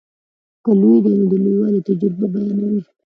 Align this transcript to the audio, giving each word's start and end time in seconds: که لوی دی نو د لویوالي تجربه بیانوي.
که 0.63 0.71
لوی 0.79 0.97
دی 1.03 1.11
نو 1.17 1.23
د 1.31 1.33
لویوالي 1.43 1.79
تجربه 1.87 2.25
بیانوي. 2.33 2.81